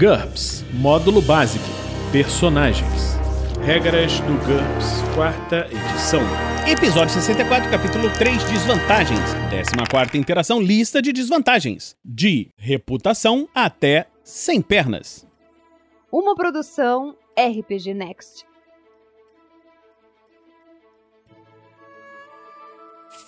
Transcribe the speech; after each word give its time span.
GURPS 0.00 0.64
Módulo 0.72 1.20
Básico 1.20 1.62
Personagens 2.10 3.18
Regras 3.62 4.18
do 4.20 4.32
GURPS, 4.46 5.02
quarta 5.14 5.68
edição. 5.70 6.22
Episódio 6.66 7.12
64, 7.12 7.70
capítulo 7.70 8.10
3, 8.14 8.42
Desvantagens. 8.44 9.20
14 9.50 10.16
interação, 10.16 10.58
lista 10.58 11.02
de 11.02 11.12
desvantagens. 11.12 11.94
De 12.02 12.50
reputação 12.56 13.46
até 13.54 14.06
sem 14.24 14.62
pernas. 14.62 15.28
Uma 16.10 16.34
produção 16.34 17.14
RPG 17.38 17.92
Next. 17.92 18.46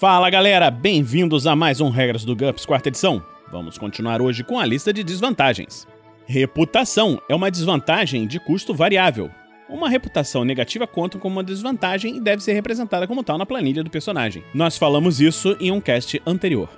Fala 0.00 0.30
galera, 0.30 0.70
bem-vindos 0.70 1.46
a 1.46 1.54
mais 1.54 1.82
um 1.82 1.91
Regras 1.91 2.25
do 2.25 2.34
GURPS, 2.34 2.64
quarta 2.64 2.89
edição. 2.89 3.23
Vamos 3.50 3.77
continuar 3.77 4.23
hoje 4.23 4.43
com 4.43 4.59
a 4.59 4.64
lista 4.64 4.95
de 4.95 5.04
desvantagens. 5.04 5.86
Reputação 6.33 7.21
é 7.29 7.35
uma 7.35 7.51
desvantagem 7.51 8.27
de 8.27 8.41
custo 8.41 8.73
variável. 8.73 9.30
Uma 9.69 9.87
reputação 9.87 10.47
negativa 10.47 10.87
conta 10.87 11.19
como 11.19 11.37
uma 11.37 11.45
desvantagem 11.45 12.16
e 12.16 12.20
deve 12.20 12.43
ser 12.43 12.55
representada 12.55 13.06
como 13.06 13.23
tal 13.23 13.37
na 13.37 13.45
planilha 13.45 13.84
do 13.84 13.91
personagem. 13.91 14.42
Nós 14.55 14.79
falamos 14.79 15.20
isso 15.20 15.55
em 15.61 15.70
um 15.70 15.79
cast 15.79 16.23
anterior. 16.25 16.70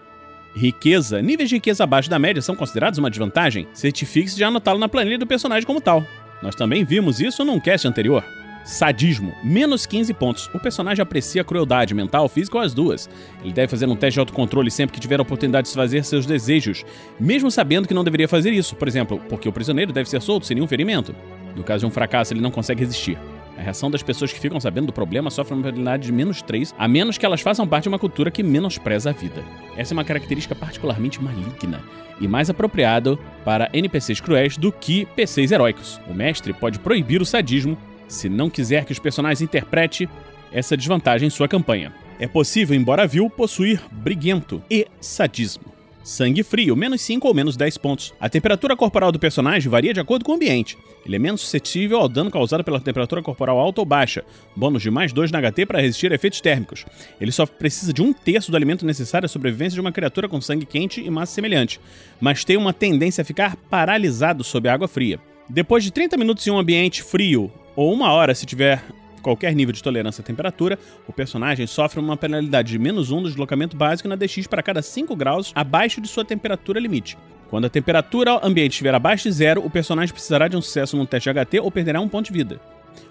Riqueza. 0.57 1.23
Níveis 1.23 1.49
de 1.49 1.55
riqueza 1.55 1.85
abaixo 1.85 2.11
da 2.11 2.19
média 2.19 2.43
são 2.43 2.57
considerados 2.57 2.99
uma 2.99 3.09
desvantagem? 3.09 3.69
Certifique-se 3.73 4.35
de 4.35 4.43
anotá-lo 4.43 4.81
na 4.81 4.89
planilha 4.89 5.19
do 5.19 5.27
personagem 5.27 5.65
como 5.65 5.81
tal. 5.81 6.05
Nós 6.43 6.57
também 6.57 6.85
vimos 6.85 7.21
isso 7.21 7.45
num 7.45 7.61
cast 7.61 7.87
anterior. 7.87 8.25
Sadismo, 8.65 9.35
menos 9.45 9.85
15 9.85 10.15
pontos. 10.15 10.51
O 10.55 10.59
personagem 10.59 11.03
aprecia 11.03 11.45
crueldade 11.45 11.93
mental, 11.93 12.29
física 12.31 12.57
ou 12.57 12.65
as 12.65 12.73
duas. 12.73 13.11
Ele 13.43 13.53
deve 13.53 13.69
fazer 13.69 13.87
um 13.87 13.95
teste 13.95 14.15
de 14.15 14.21
autocontrole 14.21 14.71
sempre 14.71 14.95
que 14.95 15.01
tiver 15.01 15.19
a 15.19 15.23
oportunidade 15.23 15.69
de 15.69 15.75
fazer 15.75 16.03
seus 16.03 16.25
desejos, 16.25 16.83
mesmo 17.21 17.51
sabendo 17.51 17.87
que 17.87 17.93
não 17.93 18.03
deveria 18.03 18.27
fazer 18.27 18.53
isso, 18.53 18.75
por 18.75 18.89
exemplo, 18.89 19.21
porque 19.29 19.47
o 19.47 19.53
prisioneiro 19.53 19.93
deve 19.93 20.09
ser 20.09 20.23
solto 20.23 20.47
sem 20.47 20.55
nenhum 20.55 20.67
ferimento. 20.67 21.15
No 21.55 21.63
caso 21.63 21.81
de 21.81 21.87
um 21.87 21.91
fracasso, 21.91 22.33
ele 22.33 22.41
não 22.41 22.51
consegue 22.51 22.81
resistir. 22.81 23.19
A 23.57 23.61
reação 23.61 23.91
das 23.91 24.03
pessoas 24.03 24.33
que 24.33 24.41
ficam 24.41 24.59
sabendo 24.59 24.87
do 24.87 24.93
problema 24.93 25.31
sofre 25.31 25.55
uma 25.55 25.63
probabilidade 25.63 26.07
de 26.07 26.13
menos 26.13 26.41
3, 26.41 26.75
a 26.77 26.89
menos 26.89 27.19
que 27.19 27.27
elas 27.27 27.43
façam 27.43 27.69
parte 27.69 27.85
de 27.85 27.91
uma 27.91 27.99
cultura 27.99 28.31
que 28.31 28.43
menospreza 28.43 29.11
a 29.11 29.13
vida. 29.13 29.45
Essa 29.77 29.93
é 29.93 29.97
uma 29.97 30.05
característica 30.05 30.55
particularmente 30.55 31.23
maligna 31.23 31.83
e 32.21 32.27
mais 32.27 32.49
apropriado 32.49 33.19
para 33.45 33.69
NPCs 33.73 34.21
cruéis 34.21 34.57
do 34.57 34.73
que 34.73 35.07
PCs 35.15 35.53
heróicos. 35.53 36.01
O 36.09 36.15
mestre 36.15 36.53
pode 36.53 36.79
proibir 36.79 37.21
o 37.21 37.27
sadismo 37.27 37.79
se 38.09 38.29
não 38.29 38.51
quiser 38.51 38.85
que 38.85 38.93
os 38.93 38.99
personagens 38.99 39.41
interprete 39.41 40.09
essa 40.53 40.77
desvantagem 40.77 41.27
em 41.27 41.31
sua 41.31 41.49
campanha. 41.49 41.93
É 42.19 42.29
possível, 42.29 42.77
embora 42.77 43.07
vil, 43.07 43.29
possuir 43.29 43.83
briguento 43.91 44.63
e 44.71 44.87
sadismo. 45.01 45.75
Sangue 46.05 46.43
frio, 46.43 46.77
menos 46.77 47.01
5 47.01 47.27
ou 47.27 47.33
menos 47.33 47.57
10 47.57 47.79
pontos. 47.79 48.13
A 48.21 48.29
temperatura 48.29 48.77
corporal 48.77 49.11
do 49.11 49.19
personagem 49.19 49.71
varia 49.71 49.95
de 49.95 50.01
acordo 50.01 50.23
com 50.23 50.33
o 50.33 50.35
ambiente. 50.35 50.77
Ele 51.05 51.17
é 51.17 51.19
menos 51.19 51.41
suscetível 51.41 51.99
ao 51.99 52.09
dano 52.11 52.31
causado 52.31 52.63
pela 52.63 52.79
temperatura 52.79 53.23
corporal 53.23 53.59
alta 53.59 53.81
ou 53.81 53.87
baixa, 53.87 54.23
bônus 54.55 54.83
de 54.83 54.91
mais 54.91 55.15
2 55.15 55.33
na 55.33 55.41
HT 55.41 55.65
para 55.65 55.81
resistir 55.81 56.13
a 56.13 56.15
efeitos 56.15 56.43
térmicos. 56.43 56.85
Ele 57.19 57.33
só 57.33 57.47
precisa 57.47 57.91
de 57.91 58.03
um 58.03 58.13
terço 58.13 58.51
do 58.51 58.57
alimento 58.57 58.85
necessário 58.85 59.25
à 59.25 59.29
sobrevivência 59.29 59.77
de 59.77 59.81
uma 59.81 59.93
criatura 59.93 60.29
com 60.29 60.43
sangue 60.43 60.67
quente 60.67 61.01
e 61.01 61.11
massa 61.11 61.33
semelhante, 61.33 61.81
mas 62.21 62.45
tem 62.45 62.59
uma 62.59 62.75
tendência 62.75 63.23
a 63.23 63.25
ficar 63.25 63.57
paralisado 63.57 64.45
sob 64.45 64.69
água 64.69 64.87
fria. 64.87 65.19
Depois 65.49 65.85
de 65.85 65.91
30 65.91 66.17
minutos 66.17 66.47
em 66.47 66.51
um 66.51 66.59
ambiente 66.59 67.03
frio 67.03 67.53
ou 67.77 67.93
uma 67.93 68.11
hora 68.11 68.35
se 68.35 68.47
tiver 68.47 68.83
qualquer 69.21 69.55
nível 69.55 69.75
de 69.75 69.83
tolerância 69.83 70.23
à 70.23 70.25
temperatura, 70.25 70.79
o 71.07 71.13
personagem 71.13 71.67
sofre 71.67 72.01
uma 72.01 72.17
penalidade 72.17 72.73
de 72.73 72.79
menos 72.79 73.11
1 73.11 73.19
um 73.19 73.23
do 73.23 73.29
deslocamento 73.29 73.77
básico 73.77 74.09
na 74.09 74.17
DX 74.17 74.47
para 74.47 74.63
cada 74.63 74.81
5 74.81 75.15
graus 75.15 75.53
abaixo 75.55 76.01
de 76.01 76.09
sua 76.09 76.25
temperatura 76.25 76.81
limite. 76.81 77.19
Quando 77.51 77.67
a 77.67 77.71
temperatura 77.71 78.41
ambiente 78.43 78.73
estiver 78.73 78.95
abaixo 78.95 79.25
de 79.25 79.33
zero, 79.33 79.65
o 79.65 79.71
personagem 79.71 80.15
precisará 80.15 80.49
de 80.49 80.57
um 80.57 80.63
sucesso 80.63 80.97
num 80.97 81.05
teste 81.05 81.31
de 81.31 81.39
HT 81.39 81.61
ou 81.61 81.71
perderá 81.71 82.01
um 82.01 82.09
ponto 82.09 82.27
de 82.27 82.33
vida. 82.33 82.59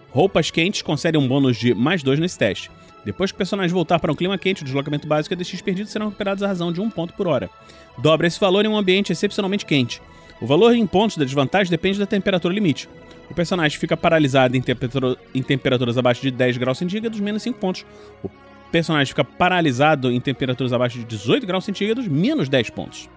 Roupas 0.09 0.49
quentes 0.49 0.81
concedem 0.81 1.21
um 1.21 1.27
bônus 1.27 1.55
de 1.57 1.73
mais 1.75 2.01
2 2.01 2.19
nesse 2.19 2.37
teste. 2.37 2.69
Depois 3.05 3.31
que 3.31 3.35
o 3.35 3.37
personagem 3.37 3.73
voltar 3.73 3.99
para 3.99 4.11
um 4.11 4.15
clima 4.15 4.37
quente, 4.37 4.63
o 4.63 4.65
deslocamento 4.65 5.07
básico 5.07 5.33
e 5.33 5.35
a 5.35 5.37
DX 5.37 5.61
perdido 5.61 5.89
serão 5.89 6.07
recuperados 6.07 6.41
à 6.41 6.47
razão 6.47 6.71
de 6.71 6.81
1 6.81 6.83
um 6.83 6.89
ponto 6.89 7.13
por 7.13 7.27
hora. 7.27 7.49
Dobra 7.97 8.25
esse 8.25 8.39
valor 8.39 8.65
em 8.65 8.67
um 8.67 8.77
ambiente 8.77 9.11
excepcionalmente 9.11 9.65
quente. 9.65 10.01
O 10.43 10.45
valor 10.45 10.75
em 10.75 10.85
pontos 10.85 11.15
da 11.15 11.23
desvantagem 11.23 11.71
depende 11.71 11.97
da 11.97 12.05
temperatura 12.05 12.53
limite. 12.53 12.89
O 13.31 13.33
personagem 13.33 13.79
fica 13.79 13.95
paralisado 13.95 14.57
em, 14.57 14.61
temperatura, 14.61 15.15
em 15.33 15.41
temperaturas 15.41 15.97
abaixo 15.97 16.21
de 16.21 16.29
10 16.31 16.57
graus 16.57 16.77
centígrados, 16.77 17.17
menos 17.21 17.43
5 17.43 17.57
pontos. 17.57 17.85
O 18.21 18.29
personagem 18.69 19.05
fica 19.05 19.23
paralisado 19.23 20.11
em 20.11 20.19
temperaturas 20.19 20.73
abaixo 20.73 20.99
de 20.99 21.05
18 21.05 21.47
graus 21.47 21.63
centígrados, 21.63 22.09
menos 22.09 22.49
10 22.49 22.71
pontos. 22.71 23.09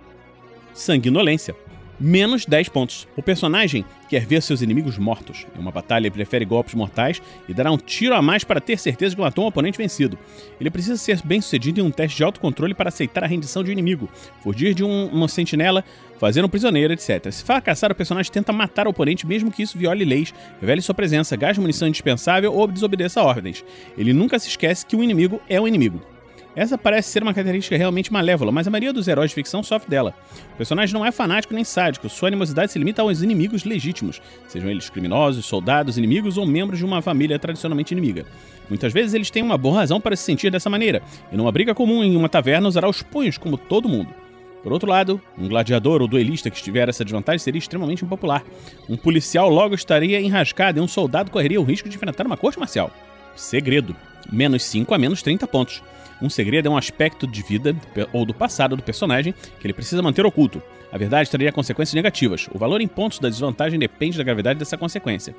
Sanguinolência 0.72 1.56
menos 1.98 2.46
10 2.46 2.68
pontos. 2.68 3.06
O 3.16 3.22
personagem 3.22 3.84
quer 4.08 4.24
ver 4.24 4.42
seus 4.42 4.62
inimigos 4.62 4.98
mortos. 4.98 5.46
Em 5.56 5.60
uma 5.60 5.70
batalha, 5.70 6.04
ele 6.04 6.10
prefere 6.10 6.44
golpes 6.44 6.74
mortais 6.74 7.20
e 7.48 7.54
dará 7.54 7.70
um 7.72 7.76
tiro 7.76 8.14
a 8.14 8.22
mais 8.22 8.44
para 8.44 8.60
ter 8.60 8.78
certeza 8.78 9.14
que 9.14 9.20
matou 9.20 9.44
um 9.44 9.48
oponente 9.48 9.78
vencido. 9.78 10.18
Ele 10.60 10.70
precisa 10.70 10.96
ser 10.96 11.20
bem 11.24 11.40
sucedido 11.40 11.80
em 11.80 11.82
um 11.82 11.90
teste 11.90 12.16
de 12.16 12.24
autocontrole 12.24 12.74
para 12.74 12.88
aceitar 12.88 13.24
a 13.24 13.26
rendição 13.26 13.64
de 13.64 13.70
um 13.70 13.72
inimigo, 13.72 14.08
fugir 14.42 14.74
de 14.74 14.84
um, 14.84 15.06
uma 15.06 15.28
sentinela, 15.28 15.84
fazer 16.18 16.44
um 16.44 16.48
prisioneiro, 16.48 16.92
etc. 16.92 17.30
Se 17.30 17.44
fracassar, 17.44 17.90
o 17.90 17.94
personagem 17.94 18.32
tenta 18.32 18.52
matar 18.52 18.86
o 18.86 18.90
oponente, 18.90 19.26
mesmo 19.26 19.50
que 19.50 19.62
isso 19.62 19.78
viole 19.78 20.04
leis, 20.04 20.32
revele 20.60 20.80
sua 20.80 20.94
presença, 20.94 21.36
gaste 21.36 21.60
munição 21.60 21.88
indispensável 21.88 22.52
ou 22.52 22.66
desobedeça 22.66 23.22
ordens. 23.22 23.64
Ele 23.96 24.12
nunca 24.12 24.38
se 24.38 24.48
esquece 24.48 24.86
que 24.86 24.96
o 24.96 25.02
inimigo 25.02 25.40
é 25.48 25.60
um 25.60 25.68
inimigo. 25.68 26.15
Essa 26.56 26.78
parece 26.78 27.10
ser 27.10 27.22
uma 27.22 27.34
característica 27.34 27.76
realmente 27.76 28.10
malévola, 28.10 28.50
mas 28.50 28.66
a 28.66 28.70
maioria 28.70 28.90
dos 28.90 29.06
heróis 29.06 29.30
de 29.30 29.34
ficção 29.34 29.62
sofre 29.62 29.90
dela. 29.90 30.14
O 30.54 30.56
personagem 30.56 30.94
não 30.94 31.04
é 31.04 31.12
fanático 31.12 31.52
nem 31.52 31.62
sádico, 31.62 32.08
sua 32.08 32.28
animosidade 32.28 32.72
se 32.72 32.78
limita 32.78 33.02
aos 33.02 33.20
inimigos 33.20 33.64
legítimos, 33.64 34.22
sejam 34.48 34.70
eles 34.70 34.88
criminosos, 34.88 35.44
soldados, 35.44 35.98
inimigos 35.98 36.38
ou 36.38 36.46
membros 36.46 36.78
de 36.78 36.84
uma 36.86 37.02
família 37.02 37.38
tradicionalmente 37.38 37.92
inimiga. 37.92 38.24
Muitas 38.70 38.90
vezes 38.90 39.12
eles 39.12 39.30
têm 39.30 39.42
uma 39.42 39.58
boa 39.58 39.80
razão 39.80 40.00
para 40.00 40.16
se 40.16 40.22
sentir 40.22 40.50
dessa 40.50 40.70
maneira, 40.70 41.02
e 41.30 41.36
numa 41.36 41.52
briga 41.52 41.74
comum 41.74 42.02
em 42.02 42.16
uma 42.16 42.28
taverna 42.28 42.68
usará 42.68 42.88
os 42.88 43.02
punhos 43.02 43.36
como 43.36 43.58
todo 43.58 43.86
mundo. 43.86 44.08
Por 44.62 44.72
outro 44.72 44.88
lado, 44.88 45.20
um 45.36 45.48
gladiador 45.48 46.00
ou 46.00 46.08
duelista 46.08 46.50
que 46.50 46.56
estiver 46.56 46.88
essa 46.88 47.04
desvantagem 47.04 47.38
seria 47.38 47.58
extremamente 47.58 48.02
impopular. 48.02 48.42
Um 48.88 48.96
policial 48.96 49.50
logo 49.50 49.74
estaria 49.74 50.20
enrascado 50.20 50.78
e 50.78 50.82
um 50.82 50.88
soldado 50.88 51.30
correria 51.30 51.60
o 51.60 51.64
risco 51.64 51.88
de 51.88 51.96
enfrentar 51.96 52.26
uma 52.26 52.36
corte 52.36 52.58
marcial. 52.58 52.90
Segredo: 53.36 53.94
menos 54.32 54.64
5 54.64 54.92
a 54.94 54.98
menos 54.98 55.22
30 55.22 55.46
pontos. 55.46 55.82
Um 56.20 56.30
segredo 56.30 56.68
é 56.68 56.70
um 56.70 56.76
aspecto 56.76 57.26
de 57.26 57.42
vida 57.42 57.76
ou 58.12 58.24
do 58.24 58.32
passado 58.32 58.76
do 58.76 58.82
personagem 58.82 59.34
que 59.60 59.66
ele 59.66 59.74
precisa 59.74 60.02
manter 60.02 60.24
oculto. 60.24 60.62
A 60.90 60.96
verdade 60.96 61.28
traria 61.28 61.52
consequências 61.52 61.94
negativas. 61.94 62.48
O 62.52 62.58
valor 62.58 62.80
em 62.80 62.88
pontos 62.88 63.18
da 63.18 63.28
desvantagem 63.28 63.78
depende 63.78 64.16
da 64.16 64.24
gravidade 64.24 64.58
dessa 64.58 64.78
consequência. 64.78 65.34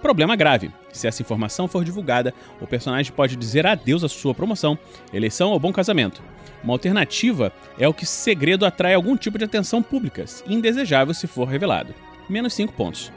Problema 0.00 0.36
grave. 0.36 0.70
Se 0.92 1.06
essa 1.06 1.22
informação 1.22 1.66
for 1.66 1.84
divulgada, 1.84 2.32
o 2.60 2.66
personagem 2.66 3.12
pode 3.12 3.36
dizer 3.36 3.66
adeus 3.66 4.04
à 4.04 4.08
sua 4.08 4.34
promoção, 4.34 4.78
eleição 5.12 5.50
ou 5.50 5.58
bom 5.58 5.72
casamento. 5.72 6.22
Uma 6.62 6.74
alternativa 6.74 7.52
é 7.78 7.88
o 7.88 7.94
que 7.94 8.06
segredo 8.06 8.64
atrai 8.64 8.94
algum 8.94 9.16
tipo 9.16 9.38
de 9.38 9.44
atenção 9.44 9.82
pública, 9.82 10.24
indesejável 10.46 11.12
se 11.12 11.26
for 11.26 11.46
revelado. 11.46 11.94
Menos 12.28 12.54
5 12.54 12.72
pontos. 12.72 13.12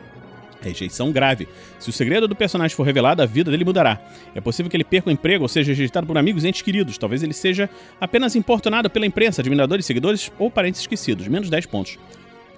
Rejeição 0.62 1.12
grave. 1.12 1.48
Se 1.80 1.90
o 1.90 1.94
segredo 1.94 2.28
do 2.28 2.36
personagem 2.36 2.76
for 2.76 2.84
revelado, 2.84 3.22
a 3.22 3.26
vida 3.26 3.52
dele 3.52 3.66
mudará. 3.66 4.00
É 4.34 4.42
possível 4.42 4.70
que 4.70 4.78
ele 4.78 4.84
perca 4.84 5.10
o 5.10 5.12
emprego 5.12 5.44
ou 5.44 5.48
seja 5.48 5.72
rejeitado 5.72 6.08
por 6.08 6.18
amigos 6.18 6.44
e 6.44 6.48
entes 6.48 6.62
queridos. 6.62 6.98
Talvez 6.98 7.24
ele 7.24 7.34
seja 7.34 7.70
apenas 8.00 8.36
importunado 8.36 8.90
pela 8.90 9.06
imprensa, 9.06 9.42
admiradores, 9.42 9.86
seguidores 9.86 10.32
ou 10.40 10.50
parentes 10.50 10.82
esquecidos. 10.82 11.28
Menos 11.28 11.50
10 11.50 11.66
pontos. 11.68 11.98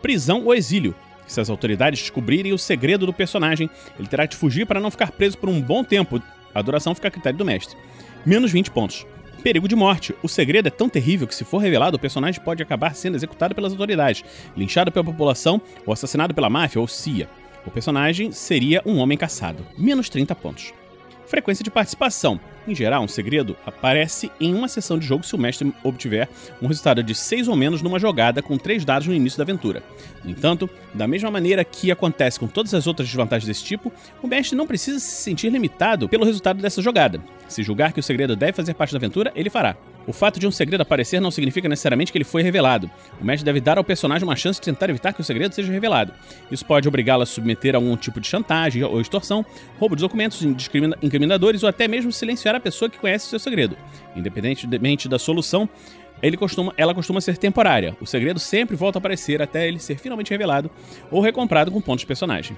Prisão 0.01 0.45
ou 0.45 0.55
exílio. 0.55 0.95
Se 1.27 1.39
as 1.39 1.49
autoridades 1.49 1.99
descobrirem 1.99 2.53
o 2.53 2.57
segredo 2.57 3.05
do 3.05 3.13
personagem, 3.13 3.69
ele 3.99 4.07
terá 4.07 4.25
de 4.25 4.35
fugir 4.35 4.65
para 4.65 4.79
não 4.79 4.89
ficar 4.89 5.11
preso 5.11 5.37
por 5.37 5.49
um 5.49 5.61
bom 5.61 5.83
tempo. 5.83 6.21
A 6.55 6.61
duração 6.61 6.95
fica 6.95 7.07
a 7.07 7.11
critério 7.11 7.37
do 7.37 7.45
mestre. 7.45 7.77
Menos 8.25 8.51
20 8.51 8.71
pontos. 8.71 9.05
Perigo 9.43 9.67
de 9.67 9.75
morte. 9.75 10.13
O 10.21 10.27
segredo 10.27 10.67
é 10.67 10.71
tão 10.71 10.89
terrível 10.89 11.27
que, 11.27 11.35
se 11.35 11.45
for 11.45 11.59
revelado, 11.59 11.95
o 11.95 11.99
personagem 11.99 12.41
pode 12.41 12.61
acabar 12.61 12.93
sendo 12.93 13.15
executado 13.15 13.55
pelas 13.55 13.71
autoridades, 13.71 14.23
linchado 14.55 14.91
pela 14.91 15.05
população 15.05 15.61
ou 15.85 15.93
assassinado 15.93 16.33
pela 16.33 16.49
máfia 16.49 16.81
ou 16.81 16.87
CIA. 16.87 17.29
O 17.65 17.71
personagem 17.71 18.31
seria 18.31 18.81
um 18.85 18.97
homem 18.97 19.17
caçado. 19.17 19.65
Menos 19.77 20.09
30 20.09 20.33
pontos. 20.35 20.73
Frequência 21.27 21.63
de 21.63 21.69
participação. 21.69 22.39
Em 22.67 22.73
geral, 22.73 23.03
um 23.03 23.07
segredo 23.07 23.55
aparece 23.63 24.31
em 24.39 24.53
uma 24.53 24.67
sessão 24.67 24.97
de 24.97 25.05
jogo 25.05 25.23
se 25.23 25.35
o 25.35 25.37
mestre 25.37 25.71
obtiver 25.83 26.27
um 26.59 26.67
resultado 26.67 27.03
de 27.03 27.13
6 27.13 27.47
ou 27.47 27.55
menos 27.55 27.83
numa 27.83 27.99
jogada 27.99 28.41
com 28.41 28.57
3 28.57 28.83
dados 28.83 29.07
no 29.07 29.13
início 29.13 29.37
da 29.37 29.43
aventura. 29.43 29.83
No 30.23 30.31
entanto, 30.31 30.67
da 30.91 31.07
mesma 31.07 31.29
maneira 31.29 31.63
que 31.63 31.91
acontece 31.91 32.39
com 32.39 32.47
todas 32.47 32.73
as 32.73 32.87
outras 32.87 33.07
desvantagens 33.07 33.47
desse 33.47 33.63
tipo, 33.63 33.91
o 34.23 34.27
mestre 34.27 34.57
não 34.57 34.65
precisa 34.65 34.99
se 34.99 35.21
sentir 35.21 35.49
limitado 35.49 36.09
pelo 36.09 36.25
resultado 36.25 36.61
dessa 36.61 36.81
jogada. 36.81 37.21
Se 37.47 37.61
julgar 37.61 37.93
que 37.93 37.99
o 37.99 38.03
segredo 38.03 38.35
deve 38.35 38.53
fazer 38.53 38.73
parte 38.73 38.91
da 38.91 38.97
aventura, 38.97 39.31
ele 39.35 39.51
fará. 39.51 39.75
O 40.09 40.11
fato 40.11 40.39
de 40.39 40.47
um 40.47 40.51
segredo 40.51 40.81
aparecer 40.81 41.21
não 41.21 41.29
significa 41.29 41.69
necessariamente 41.69 42.11
que 42.11 42.17
ele 42.17 42.25
foi 42.25 42.41
revelado. 42.41 42.89
O 43.21 43.23
mestre 43.23 43.45
deve 43.45 43.61
dar 43.61 43.77
ao 43.77 43.83
personagem 43.83 44.27
uma 44.27 44.35
chance 44.35 44.59
de 44.59 44.65
tentar 44.65 44.89
evitar 44.89 45.13
que 45.13 45.21
o 45.21 45.23
segredo 45.23 45.53
seja 45.53 45.71
revelado. 45.71 46.11
Isso 46.49 46.65
pode 46.65 46.87
obrigá-lo 46.87 47.21
a 47.21 47.27
submeter 47.27 47.75
a 47.75 47.77
algum 47.77 47.95
tipo 47.95 48.19
de 48.19 48.25
chantagem 48.25 48.83
ou 48.83 48.99
extorsão, 48.99 49.45
roubo 49.77 49.95
de 49.95 50.01
documentos 50.01 50.41
incriminadores 51.03 51.61
ou 51.61 51.69
até 51.69 51.87
mesmo 51.87 52.11
silenciar 52.11 52.55
a 52.55 52.59
pessoa 52.59 52.89
que 52.89 52.97
conhece 52.97 53.27
o 53.27 53.29
seu 53.29 53.37
segredo. 53.37 53.77
Independentemente 54.15 55.07
da 55.07 55.19
solução, 55.19 55.69
costuma, 56.39 56.73
ela 56.75 56.95
costuma 56.95 57.21
ser 57.21 57.37
temporária. 57.37 57.95
O 58.01 58.07
segredo 58.07 58.39
sempre 58.39 58.75
volta 58.75 58.97
a 58.97 58.99
aparecer 58.99 59.43
até 59.43 59.67
ele 59.67 59.77
ser 59.77 59.99
finalmente 59.99 60.31
revelado 60.31 60.71
ou 61.11 61.21
recomprado 61.21 61.69
com 61.69 61.79
pontos 61.79 62.01
de 62.01 62.07
personagem. 62.07 62.57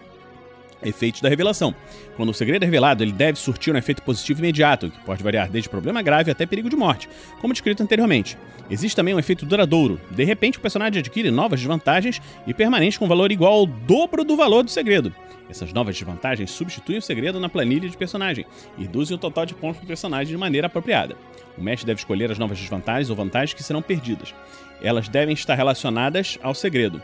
Efeitos 0.84 1.22
da 1.22 1.30
revelação. 1.30 1.76
Quando 2.16 2.30
o 2.30 2.34
segredo 2.34 2.64
é 2.64 2.66
revelado, 2.66 3.04
ele 3.04 3.12
deve 3.12 3.38
surtir 3.38 3.74
um 3.74 3.78
efeito 3.78 4.02
positivo 4.02 4.40
imediato, 4.40 4.90
que 4.90 5.00
pode 5.02 5.24
variar 5.24 5.50
desde 5.50 5.70
problema 5.70 6.02
grave 6.02 6.32
até 6.32 6.46
perigo 6.46 6.70
de 6.70 6.76
morte, 6.76 7.08
como 7.40 7.54
descrito 7.54 7.84
anteriormente. 7.84 8.38
Existe 8.70 8.96
também 8.96 9.14
um 9.14 9.20
efeito 9.20 9.46
duradouro. 9.46 10.00
De 10.10 10.24
repente, 10.24 10.58
o 10.58 10.62
personagem 10.62 11.00
adquire 11.00 11.30
novas 11.30 11.60
desvantagens 11.60 12.22
e 12.48 12.54
permanentes 12.54 12.98
com 12.98 13.08
valor 13.08 13.32
igual 13.32 13.54
ao 13.54 13.66
dobro 13.66 14.24
do 14.24 14.36
valor 14.36 14.64
do 14.64 14.72
segredo. 14.72 15.14
Essas 15.50 15.74
novas 15.74 15.96
desvantagens 15.96 16.50
substituem 16.50 17.00
o 17.00 17.02
segredo 17.02 17.38
na 17.38 17.50
planilha 17.50 17.90
de 17.90 17.98
personagem 17.98 18.46
e 18.78 18.84
reduzem 18.84 19.16
o 19.16 19.20
total 19.20 19.46
de 19.46 19.54
pontos 19.54 19.78
para 19.78 19.84
o 19.84 19.88
personagem 19.88 20.32
de 20.32 20.38
maneira 20.38 20.68
apropriada. 20.68 21.18
O 21.58 21.62
mestre 21.62 21.86
deve 21.86 22.00
escolher 22.00 22.32
as 22.32 22.40
novas 22.40 22.58
desvantagens 22.58 23.10
ou 23.10 23.16
vantagens 23.16 23.54
que 23.54 23.62
serão 23.62 23.82
perdidas. 23.82 24.34
Elas 24.82 25.10
devem 25.10 25.34
estar 25.34 25.56
relacionadas 25.56 26.40
ao 26.42 26.56
segredo. 26.56 27.02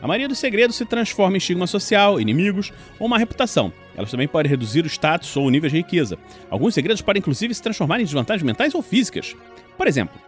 A 0.00 0.06
maioria 0.06 0.28
dos 0.28 0.38
segredos 0.38 0.76
se 0.76 0.84
transforma 0.84 1.36
em 1.36 1.38
estigma 1.38 1.66
social, 1.66 2.20
inimigos 2.20 2.72
ou 2.98 3.06
uma 3.06 3.18
reputação. 3.18 3.72
Elas 3.96 4.10
também 4.10 4.28
podem 4.28 4.50
reduzir 4.50 4.84
o 4.84 4.86
status 4.86 5.34
ou 5.36 5.46
o 5.46 5.50
nível 5.50 5.70
de 5.70 5.76
riqueza. 5.76 6.18
Alguns 6.50 6.74
segredos 6.74 7.00
podem 7.00 7.20
inclusive 7.20 7.54
se 7.54 7.62
transformar 7.62 8.00
em 8.00 8.04
desvantagens 8.04 8.44
mentais 8.44 8.74
ou 8.74 8.82
físicas. 8.82 9.34
Por 9.76 9.86
exemplo, 9.86 10.20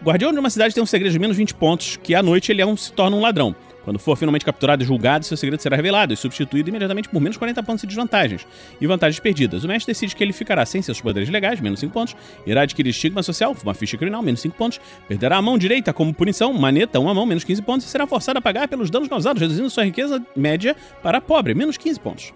o 0.00 0.04
guardião 0.04 0.32
de 0.32 0.38
uma 0.38 0.50
cidade 0.50 0.74
tem 0.74 0.82
um 0.82 0.86
segredo 0.86 1.12
de 1.12 1.18
menos 1.18 1.36
20 1.36 1.54
pontos, 1.54 1.98
que 2.02 2.14
à 2.14 2.22
noite 2.22 2.52
ele 2.52 2.60
é 2.60 2.66
um, 2.66 2.76
se 2.76 2.92
torna 2.92 3.16
um 3.16 3.20
ladrão. 3.20 3.54
Quando 3.84 3.98
for 3.98 4.16
finalmente 4.16 4.44
capturado 4.44 4.82
e 4.82 4.86
julgado, 4.86 5.24
seu 5.24 5.36
segredo 5.36 5.60
será 5.60 5.76
revelado 5.76 6.12
e 6.12 6.16
substituído 6.16 6.68
imediatamente 6.68 7.08
por 7.08 7.20
menos 7.20 7.36
40 7.36 7.62
pontos 7.62 7.80
de 7.82 7.86
desvantagens 7.86 8.46
e 8.80 8.86
vantagens 8.86 9.18
perdidas. 9.20 9.64
O 9.64 9.68
mestre 9.68 9.92
decide 9.92 10.14
que 10.14 10.22
ele 10.22 10.32
ficará 10.32 10.66
sem 10.66 10.82
seus 10.82 11.00
poderes 11.00 11.28
legais, 11.28 11.60
menos 11.60 11.80
5 11.80 11.92
pontos, 11.92 12.16
irá 12.46 12.62
adquirir 12.62 12.90
estigma 12.90 13.22
social, 13.22 13.56
uma 13.62 13.74
ficha 13.74 13.96
criminal, 13.96 14.22
menos 14.22 14.40
5 14.40 14.56
pontos, 14.56 14.80
perderá 15.08 15.38
a 15.38 15.42
mão 15.42 15.56
direita 15.56 15.92
como 15.92 16.12
punição, 16.12 16.52
maneta, 16.52 17.00
uma 17.00 17.14
mão, 17.14 17.24
menos 17.24 17.44
15 17.44 17.62
pontos, 17.62 17.86
e 17.86 17.90
será 17.90 18.06
forçado 18.06 18.38
a 18.38 18.42
pagar 18.42 18.68
pelos 18.68 18.90
danos 18.90 19.08
causados, 19.08 19.40
reduzindo 19.40 19.70
sua 19.70 19.84
riqueza 19.84 20.22
média 20.36 20.76
para 21.02 21.20
pobre, 21.20 21.54
menos 21.54 21.76
15 21.76 22.00
pontos. 22.00 22.34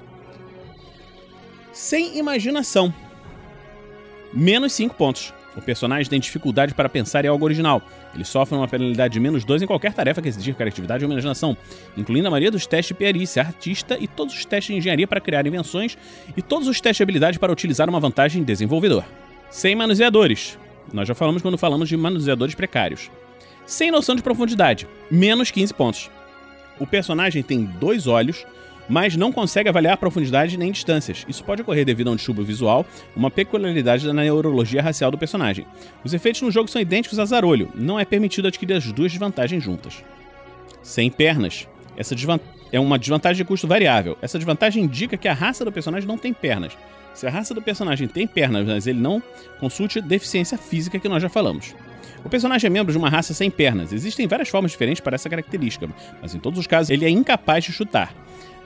Sem 1.72 2.18
imaginação, 2.18 2.94
menos 4.32 4.72
5 4.72 4.94
pontos. 4.94 5.34
O 5.56 5.62
personagem 5.62 6.10
tem 6.10 6.18
dificuldade 6.18 6.74
para 6.74 6.88
pensar 6.88 7.24
em 7.24 7.28
algo 7.28 7.44
original. 7.44 7.82
Ele 8.14 8.24
sofre 8.24 8.56
uma 8.56 8.66
penalidade 8.66 9.14
de 9.14 9.20
menos 9.20 9.44
2 9.44 9.62
em 9.62 9.66
qualquer 9.66 9.92
tarefa 9.92 10.20
que 10.20 10.28
exigir 10.28 10.54
criatividade 10.54 11.04
ou 11.04 11.10
imaginação, 11.10 11.56
incluindo 11.96 12.26
a 12.26 12.30
maioria 12.30 12.50
dos 12.50 12.66
testes 12.66 12.88
de 12.88 12.94
perícia, 12.94 13.42
artista 13.42 13.96
e 14.00 14.08
todos 14.08 14.34
os 14.34 14.44
testes 14.44 14.72
de 14.72 14.78
engenharia 14.78 15.06
para 15.06 15.20
criar 15.20 15.46
invenções 15.46 15.96
e 16.36 16.42
todos 16.42 16.66
os 16.66 16.80
testes 16.80 16.98
de 16.98 17.02
habilidade 17.04 17.38
para 17.38 17.52
utilizar 17.52 17.88
uma 17.88 18.00
vantagem 18.00 18.42
desenvolvedor. 18.42 19.04
Sem 19.50 19.76
manuseadores. 19.76 20.58
Nós 20.92 21.06
já 21.06 21.14
falamos 21.14 21.42
quando 21.42 21.56
falamos 21.56 21.88
de 21.88 21.96
manuseadores 21.96 22.54
precários. 22.54 23.10
Sem 23.66 23.90
noção 23.90 24.14
de 24.14 24.22
profundidade. 24.22 24.86
Menos 25.10 25.50
15 25.50 25.72
pontos. 25.74 26.10
O 26.78 26.86
personagem 26.86 27.42
tem 27.42 27.64
dois 27.64 28.06
olhos, 28.06 28.44
mas 28.88 29.16
não 29.16 29.32
consegue 29.32 29.68
avaliar 29.68 29.96
profundidade 29.96 30.56
nem 30.56 30.72
distâncias. 30.72 31.24
Isso 31.28 31.44
pode 31.44 31.62
ocorrer 31.62 31.84
devido 31.84 32.08
a 32.08 32.12
um 32.12 32.16
distúrbio 32.16 32.44
visual, 32.44 32.86
uma 33.16 33.30
peculiaridade 33.30 34.06
da 34.06 34.12
neurologia 34.12 34.82
racial 34.82 35.10
do 35.10 35.18
personagem. 35.18 35.66
Os 36.04 36.14
efeitos 36.14 36.42
no 36.42 36.50
jogo 36.50 36.70
são 36.70 36.80
idênticos 36.80 37.18
a 37.18 37.24
zarolho, 37.24 37.70
não 37.74 37.98
é 37.98 38.04
permitido 38.04 38.48
adquirir 38.48 38.74
as 38.74 38.90
duas 38.92 39.12
desvantagens 39.12 39.62
juntas. 39.62 40.02
Sem 40.82 41.10
pernas. 41.10 41.66
Essa 41.96 42.14
é 42.72 42.80
uma 42.80 42.98
desvantagem 42.98 43.36
de 43.36 43.44
custo 43.44 43.68
variável. 43.68 44.18
Essa 44.20 44.38
desvantagem 44.38 44.82
indica 44.82 45.16
que 45.16 45.28
a 45.28 45.32
raça 45.32 45.64
do 45.64 45.72
personagem 45.72 46.08
não 46.08 46.18
tem 46.18 46.32
pernas. 46.32 46.76
Se 47.14 47.26
a 47.26 47.30
raça 47.30 47.54
do 47.54 47.62
personagem 47.62 48.08
tem 48.08 48.26
pernas, 48.26 48.66
mas 48.66 48.88
ele 48.88 48.98
não, 48.98 49.22
consulte 49.60 50.00
deficiência 50.00 50.58
física 50.58 50.98
que 50.98 51.08
nós 51.08 51.22
já 51.22 51.28
falamos. 51.28 51.74
O 52.24 52.28
personagem 52.28 52.66
é 52.66 52.70
membro 52.70 52.90
de 52.90 52.98
uma 52.98 53.08
raça 53.08 53.32
sem 53.32 53.48
pernas. 53.50 53.92
Existem 53.92 54.26
várias 54.26 54.48
formas 54.48 54.72
diferentes 54.72 55.00
para 55.00 55.14
essa 55.14 55.28
característica, 55.28 55.88
mas 56.20 56.34
em 56.34 56.40
todos 56.40 56.58
os 56.58 56.66
casos 56.66 56.90
ele 56.90 57.04
é 57.04 57.10
incapaz 57.10 57.64
de 57.64 57.72
chutar 57.72 58.12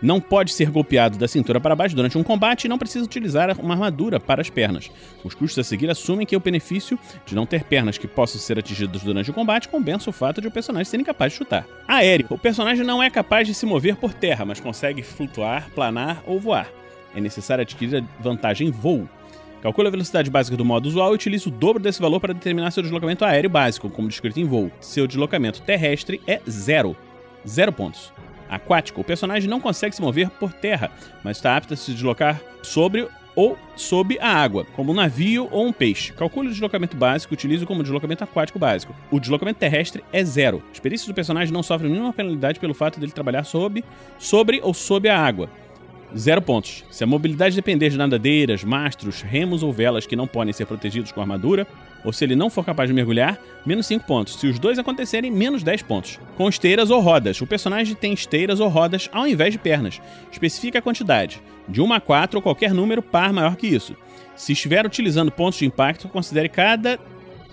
não 0.01 0.21
pode 0.21 0.53
ser 0.53 0.71
golpeado 0.71 1.19
da 1.19 1.27
cintura 1.27 1.61
para 1.61 1.75
baixo 1.75 1.97
durante 1.97 2.17
um 2.17 2.23
combate 2.23 2.65
e 2.65 2.69
não 2.69 2.79
precisa 2.79 3.05
utilizar 3.05 3.59
uma 3.61 3.75
armadura 3.75 4.21
para 4.21 4.41
as 4.41 4.51
pernas. 4.51 4.91
Os 5.25 5.35
custos 5.35 5.59
a 5.59 5.65
seguir 5.65 5.91
assumem 5.91 6.27
que 6.27 6.37
o 6.37 6.41
benefício 6.41 6.99
de 7.27 7.35
não 7.35 7.47
ter 7.47 7.65
pernas 7.65 7.99
que 7.99 8.07
possam 8.07 8.41
ser 8.41 8.59
atingidas 8.59 9.03
durante 9.03 9.31
o 9.31 9.35
combate 9.35 9.69
compensa 9.69 10.11
o 10.11 10.13
fato 10.13 10.41
de 10.41 10.49
o 10.49 10.51
personagem 10.51 10.85
ser 10.85 11.01
incapaz 11.01 11.33
de 11.33 11.39
chutar. 11.39 11.67
Aéreo. 11.87 12.27
O 12.31 12.39
personagem 12.39 12.85
não 12.85 13.03
é 13.03 13.11
capaz 13.11 13.47
de 13.47 13.55
se 13.55 13.67
mover 13.67 13.97
por 13.97 14.13
terra, 14.15 14.45
mas 14.45 14.61
consegue 14.61 15.03
flutuar, 15.03 15.71
planar 15.75 16.23
ou 16.27 16.39
voar. 16.39 16.69
É 17.15 17.21
necessário 17.21 17.63
adquirir 17.63 18.03
a 18.03 18.23
vantagem 18.23 18.71
voo. 18.71 19.09
Calcule 19.61 19.89
a 19.89 19.91
velocidade 19.91 20.31
básica 20.31 20.57
do 20.57 20.65
modo 20.65 20.87
usual 20.87 21.11
e 21.13 21.15
utilize 21.17 21.49
o 21.49 21.51
dobro 21.51 21.83
desse 21.83 22.01
valor 22.01 22.21
para 22.21 22.33
determinar 22.33 22.71
seu 22.71 22.83
deslocamento 22.83 23.25
aéreo 23.25 23.51
básico, 23.51 23.91
como 23.91 24.07
descrito 24.07 24.39
em 24.39 24.45
voo. 24.45 24.71
Seu 24.81 25.07
deslocamento 25.07 25.63
terrestre 25.63 26.21
é 26.29 26.41
zero. 26.49 26.97
Zero 27.45 27.73
pontos 27.73 28.13
aquático. 28.49 29.01
O 29.01 29.05
personagem 29.05 29.49
não 29.49 29.61
consegue 29.61 29.95
se 29.95 30.03
mover 30.03 30.31
por 30.31 30.53
terra, 30.53 30.91
mas 31.23 31.37
está 31.37 31.57
apto 31.57 31.75
a 31.75 31.77
se 31.77 31.93
deslocar 31.93 32.41
sobre 32.63 33.09
ou 33.39 33.57
sob 33.77 34.19
a 34.19 34.29
água, 34.29 34.67
como 34.75 34.91
um 34.91 34.95
navio 34.97 35.47
ou 35.53 35.65
um 35.65 35.73
peixe. 35.73 36.13
Calcule 36.13 36.49
o 36.49 36.51
deslocamento 36.51 36.97
básico, 36.97 37.35
utilize 37.35 37.65
como 37.65 37.85
deslocamento 37.85 38.25
aquático 38.25 38.59
básico. 38.59 38.93
O 39.13 39.21
deslocamento 39.21 39.61
terrestre 39.61 40.03
é 40.13 40.25
zero. 40.25 40.61
As 40.73 40.81
perícias 40.81 41.07
do 41.07 41.15
personagem 41.15 41.55
não 41.55 41.63
sofrem 41.63 41.89
nenhuma 41.89 42.13
penalidade 42.13 42.59
pelo 42.59 42.75
fato 42.75 42.99
dele 42.99 43.13
trabalhar 43.13 43.45
sob, 43.45 43.85
sobre 44.19 44.61
ou 44.61 44.75
sob 44.75 45.09
a 45.09 45.17
água. 45.17 45.49
Zero 46.17 46.43
pontos. 46.43 46.85
Se 46.91 47.05
a 47.05 47.07
mobilidade 47.07 47.55
depender 47.55 47.91
de 47.91 47.97
nadadeiras, 47.97 48.65
mastros, 48.65 49.23
remos 49.23 49.63
ou 49.63 49.73
velas 49.73 50.05
que 50.05 50.17
não 50.17 50.27
podem 50.27 50.53
ser 50.53 50.67
protegidos 50.67 51.13
com 51.13 51.21
armadura, 51.21 51.65
ou 52.05 52.13
se 52.13 52.25
ele 52.25 52.37
não 52.37 52.51
for 52.51 52.65
capaz 52.65 52.89
de 52.89 52.95
mergulhar, 52.95 53.39
menos 53.67 53.87
5 53.87 54.07
pontos. 54.07 54.35
Se 54.35 54.47
os 54.47 54.59
dois 54.59 54.79
acontecerem, 54.79 55.31
menos 55.31 55.63
10 55.63 55.83
pontos. 55.83 56.19
Com 56.37 56.49
esteiras 56.49 56.91
ou 56.91 57.01
rodas. 57.01 57.41
O 57.41 57.47
personagem 57.47 57.95
tem 57.95 58.13
esteiras 58.13 58.61
ou 58.61 58.69
rodas 58.69 59.09
ao 59.13 59.27
invés 59.27 59.53
de 59.53 59.59
pernas. 59.59 60.01
Especifica 60.31 60.79
a 60.79 60.83
quantidade. 60.83 61.43
De 61.69 61.81
1 61.81 61.93
a 61.93 62.01
4 62.01 62.39
ou 62.39 62.43
qualquer 62.43 62.73
número 62.73 63.03
par 63.03 63.33
maior 63.33 63.57
que 63.57 63.67
isso. 63.67 63.97
Se 64.37 64.53
estiver 64.53 64.87
utilizando 64.87 65.33
pontos 65.33 65.59
de 65.59 65.67
impacto, 65.67 66.09
considere 66.09 66.49
cada 66.49 66.99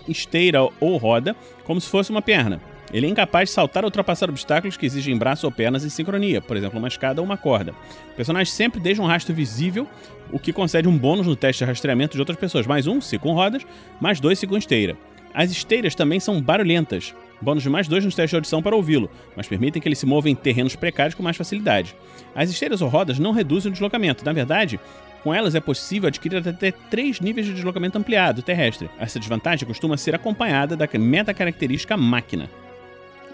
esteira 0.08 0.62
ou 0.80 0.98
roda 0.98 1.36
como 1.64 1.82
se 1.82 1.90
fosse 1.90 2.12
uma 2.12 2.22
perna. 2.22 2.62
Ele 2.94 3.08
é 3.08 3.10
incapaz 3.10 3.50
de 3.50 3.56
saltar 3.56 3.84
ou 3.84 3.88
ultrapassar 3.88 4.30
obstáculos 4.30 4.78
que 4.78 4.86
exigem 4.86 5.18
braços 5.18 5.44
ou 5.44 5.52
pernas 5.52 5.84
em 5.84 5.90
sincronia, 5.90 6.42
por 6.42 6.56
exemplo, 6.56 6.78
uma 6.78 6.88
escada 6.88 7.22
ou 7.22 7.26
uma 7.26 7.38
corda. 7.38 7.74
O 8.12 8.16
personagem 8.16 8.54
sempre 8.54 8.80
deixa 8.80 9.02
um 9.02 9.06
rastro 9.06 9.34
visível, 9.34 9.88
o 10.32 10.40
que 10.40 10.54
concede 10.54 10.88
um 10.88 10.98
bônus 10.98 11.28
no 11.28 11.36
teste 11.36 11.64
de 11.64 11.68
rastreamento 11.68 12.14
de 12.14 12.20
outras 12.20 12.38
pessoas, 12.38 12.68
mais 12.68 12.88
um 12.88 13.02
se 13.02 13.18
com 13.18 13.34
rodas, 13.34 13.66
mais 14.00 14.20
dois 14.20 14.40
se 14.40 14.48
com 14.48 14.58
esteira. 14.58 14.96
As 15.34 15.52
esteiras 15.52 15.96
também 15.96 16.20
são 16.20 16.42
barulhentas, 16.42 17.14
bônus 17.42 17.64
de 17.64 17.70
mais 17.70 17.88
dois 17.88 18.06
nos 18.06 18.16
testes 18.16 18.30
de 18.30 18.36
audição 18.38 18.62
para 18.62 18.76
ouvi-lo, 18.76 19.10
mas 19.36 19.48
permitem 19.48 19.82
que 19.82 19.88
ele 19.88 19.96
se 19.96 20.06
mova 20.06 20.30
em 20.30 20.36
terrenos 20.36 20.76
precários 20.76 21.16
com 21.16 21.24
mais 21.24 21.36
facilidade. 21.36 21.96
As 22.34 22.50
esteiras 22.50 22.82
ou 22.82 22.88
rodas 22.88 23.20
não 23.20 23.34
reduzem 23.34 23.70
o 23.70 23.74
deslocamento, 23.74 24.24
na 24.24 24.32
verdade, 24.32 24.80
com 25.24 25.34
elas 25.34 25.56
é 25.56 25.60
possível 25.60 26.08
adquirir 26.08 26.48
até 26.48 26.72
três 26.72 27.20
níveis 27.20 27.48
de 27.48 27.54
deslocamento 27.54 27.98
ampliado 27.98 28.44
terrestre. 28.44 28.90
Essa 28.98 29.20
desvantagem 29.20 29.68
costuma 29.68 29.98
ser 29.98 30.16
acompanhada 30.16 30.78
da 30.78 30.88
meta 30.98 31.34
característica 31.34 31.98
máquina 31.98 32.48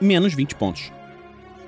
menos 0.01 0.34
20 0.34 0.55
pontos. 0.55 0.91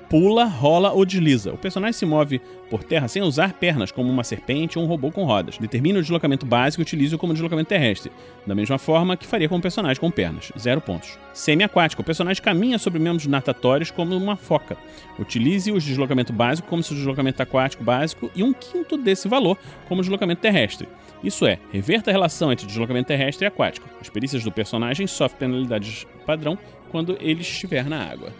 Pula, 0.08 0.44
rola 0.44 0.92
ou 0.92 1.04
desliza. 1.04 1.52
O 1.52 1.58
personagem 1.58 1.94
se 1.94 2.06
move 2.06 2.40
por 2.70 2.82
terra 2.82 3.08
sem 3.08 3.22
usar 3.22 3.52
pernas, 3.54 3.90
como 3.90 4.10
uma 4.10 4.24
serpente 4.24 4.78
ou 4.78 4.84
um 4.84 4.88
robô 4.88 5.10
com 5.10 5.24
rodas. 5.24 5.58
Determine 5.58 5.98
o 5.98 6.02
deslocamento 6.02 6.44
básico 6.44 6.80
e 6.80 6.84
utilize-o 6.84 7.18
como 7.18 7.32
deslocamento 7.32 7.68
terrestre, 7.68 8.12
da 8.46 8.54
mesma 8.54 8.78
forma 8.78 9.16
que 9.16 9.26
faria 9.26 9.48
com 9.48 9.56
um 9.56 9.60
personagem 9.60 10.00
com 10.00 10.10
pernas. 10.10 10.52
Zero 10.58 10.80
pontos. 10.80 11.18
Semi-aquático. 11.32 12.02
O 12.02 12.04
personagem 12.04 12.42
caminha 12.42 12.78
sobre 12.78 12.98
membros 12.98 13.26
natatórios 13.26 13.90
como 13.90 14.16
uma 14.16 14.36
foca. 14.36 14.76
Utilize 15.18 15.70
o 15.72 15.78
deslocamento 15.78 16.32
básico 16.32 16.68
como 16.68 16.82
seu 16.82 16.96
deslocamento 16.96 17.42
aquático 17.42 17.82
básico 17.82 18.30
e 18.34 18.42
um 18.42 18.52
quinto 18.52 18.96
desse 18.96 19.28
valor 19.28 19.58
como 19.88 20.00
deslocamento 20.00 20.40
terrestre. 20.40 20.88
Isso 21.22 21.46
é, 21.46 21.58
reverta 21.72 22.10
a 22.10 22.12
relação 22.12 22.52
entre 22.52 22.66
deslocamento 22.66 23.08
terrestre 23.08 23.46
e 23.46 23.48
aquático. 23.48 23.88
As 24.00 24.10
perícias 24.10 24.44
do 24.44 24.52
personagem 24.52 25.06
sofrem 25.06 25.50
penalidades 25.50 26.06
padrão 26.26 26.58
quando 26.90 27.16
ele 27.20 27.40
estiver 27.40 27.86
na 27.86 28.04
água. 28.04 28.32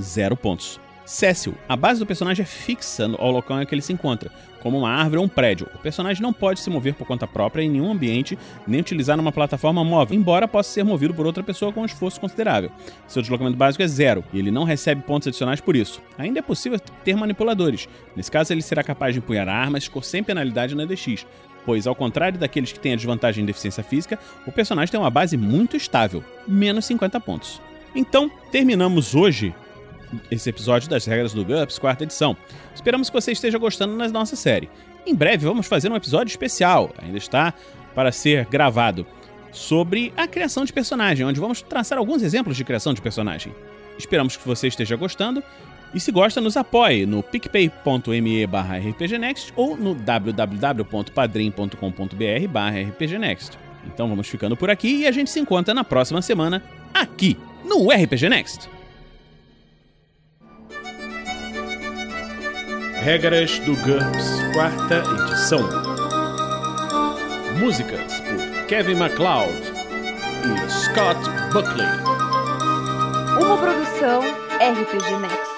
Zero 0.00 0.36
pontos. 0.36 0.80
Cécil. 1.04 1.54
A 1.68 1.76
base 1.76 1.98
do 1.98 2.06
personagem 2.06 2.42
é 2.42 2.46
fixa 2.46 3.10
ao 3.18 3.30
local 3.30 3.60
em 3.60 3.66
que 3.66 3.74
ele 3.74 3.82
se 3.82 3.92
encontra, 3.92 4.30
como 4.60 4.78
uma 4.78 4.90
árvore 4.90 5.18
ou 5.18 5.24
um 5.24 5.28
prédio. 5.28 5.68
O 5.74 5.78
personagem 5.78 6.22
não 6.22 6.32
pode 6.32 6.60
se 6.60 6.70
mover 6.70 6.94
por 6.94 7.06
conta 7.06 7.26
própria 7.26 7.62
em 7.62 7.70
nenhum 7.70 7.90
ambiente, 7.90 8.38
nem 8.66 8.80
utilizar 8.80 9.18
uma 9.18 9.32
plataforma 9.32 9.82
móvel, 9.82 10.16
embora 10.16 10.46
possa 10.46 10.70
ser 10.70 10.84
movido 10.84 11.12
por 11.12 11.26
outra 11.26 11.42
pessoa 11.42 11.72
com 11.72 11.82
um 11.82 11.86
esforço 11.86 12.20
considerável. 12.20 12.70
Seu 13.08 13.20
deslocamento 13.20 13.56
básico 13.56 13.82
é 13.82 13.86
zero, 13.88 14.24
e 14.32 14.38
ele 14.38 14.50
não 14.50 14.64
recebe 14.64 15.02
pontos 15.02 15.26
adicionais 15.26 15.60
por 15.60 15.74
isso. 15.74 16.00
Ainda 16.16 16.38
é 16.38 16.42
possível 16.42 16.78
ter 16.78 17.16
manipuladores. 17.16 17.88
Nesse 18.14 18.30
caso, 18.30 18.52
ele 18.52 18.62
será 18.62 18.84
capaz 18.84 19.14
de 19.14 19.18
empunhar 19.18 19.48
armas 19.48 19.90
sem 20.02 20.22
penalidade 20.22 20.74
na 20.74 20.84
DX, 20.84 21.26
pois, 21.66 21.86
ao 21.86 21.94
contrário 21.94 22.38
daqueles 22.38 22.72
que 22.72 22.80
têm 22.80 22.92
a 22.92 22.96
desvantagem 22.96 23.42
em 23.42 23.46
deficiência 23.46 23.82
física, 23.82 24.18
o 24.46 24.52
personagem 24.52 24.92
tem 24.92 25.00
uma 25.00 25.10
base 25.10 25.36
muito 25.36 25.76
estável, 25.76 26.22
menos 26.46 26.84
50 26.86 27.20
pontos. 27.20 27.60
Então, 27.94 28.30
terminamos 28.50 29.14
hoje 29.14 29.54
esse 30.30 30.50
episódio 30.50 30.88
das 30.88 31.04
regras 31.04 31.32
do 31.32 31.44
GURPS, 31.44 31.78
quarta 31.78 32.04
edição. 32.04 32.36
Esperamos 32.74 33.08
que 33.08 33.14
você 33.14 33.32
esteja 33.32 33.58
gostando 33.58 33.96
da 33.96 34.08
nossa 34.08 34.36
série. 34.36 34.68
Em 35.06 35.14
breve 35.14 35.46
vamos 35.46 35.66
fazer 35.66 35.90
um 35.90 35.96
episódio 35.96 36.30
especial, 36.30 36.90
ainda 36.98 37.18
está 37.18 37.54
para 37.94 38.12
ser 38.12 38.46
gravado, 38.46 39.06
sobre 39.50 40.12
a 40.16 40.26
criação 40.26 40.64
de 40.64 40.72
personagem, 40.72 41.26
onde 41.26 41.40
vamos 41.40 41.60
traçar 41.60 41.98
alguns 41.98 42.22
exemplos 42.22 42.56
de 42.56 42.64
criação 42.64 42.94
de 42.94 43.02
personagem. 43.02 43.54
Esperamos 43.98 44.36
que 44.36 44.46
você 44.46 44.68
esteja 44.68 44.96
gostando. 44.96 45.42
E 45.94 46.00
se 46.00 46.10
gosta, 46.10 46.40
nos 46.40 46.56
apoie 46.56 47.04
no 47.04 47.22
picpay.me 47.22 48.44
rpgnext 48.44 49.52
ou 49.54 49.76
no 49.76 49.94
www.padrim.com.br 49.94 52.88
rpgnext. 52.88 53.58
Então 53.86 54.08
vamos 54.08 54.28
ficando 54.28 54.56
por 54.56 54.70
aqui 54.70 55.02
e 55.02 55.06
a 55.06 55.12
gente 55.12 55.30
se 55.30 55.38
encontra 55.38 55.74
na 55.74 55.84
próxima 55.84 56.22
semana, 56.22 56.62
aqui 56.94 57.36
no 57.64 57.90
RPG 57.90 58.28
Next. 58.28 58.71
Regras 63.02 63.58
do 63.58 63.74
GURPS, 63.78 64.40
quarta 64.52 65.02
edição. 65.24 65.68
Músicas 67.58 68.20
por 68.20 68.66
Kevin 68.68 68.94
MacLeod 68.94 69.52
e 70.46 70.70
Scott 70.70 71.18
Buckley. 71.52 71.88
Uma 73.42 73.58
produção 73.58 74.20
RPG 74.20 75.18
Next. 75.20 75.51